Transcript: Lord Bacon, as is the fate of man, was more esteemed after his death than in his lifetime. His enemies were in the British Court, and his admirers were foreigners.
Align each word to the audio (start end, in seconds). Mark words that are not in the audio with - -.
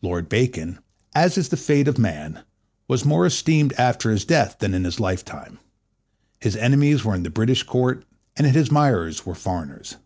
Lord 0.00 0.28
Bacon, 0.28 0.78
as 1.12 1.36
is 1.36 1.48
the 1.48 1.56
fate 1.56 1.88
of 1.88 1.98
man, 1.98 2.44
was 2.86 3.04
more 3.04 3.26
esteemed 3.26 3.72
after 3.72 4.12
his 4.12 4.24
death 4.24 4.60
than 4.60 4.74
in 4.74 4.84
his 4.84 5.00
lifetime. 5.00 5.58
His 6.38 6.54
enemies 6.54 7.04
were 7.04 7.16
in 7.16 7.24
the 7.24 7.30
British 7.30 7.64
Court, 7.64 8.04
and 8.36 8.46
his 8.46 8.68
admirers 8.68 9.26
were 9.26 9.34
foreigners. 9.34 9.96